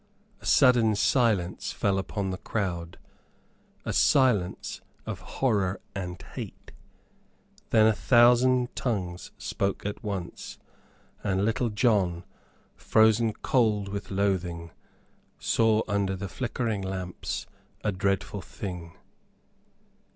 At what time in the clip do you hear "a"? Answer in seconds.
0.39-0.47, 3.85-3.93, 7.85-7.93, 17.83-17.91